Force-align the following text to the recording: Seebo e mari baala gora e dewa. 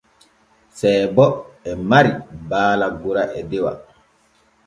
Seebo 0.77 1.25
e 1.69 1.71
mari 1.89 2.11
baala 2.49 2.87
gora 3.01 3.23
e 3.39 3.41
dewa. 3.49 3.73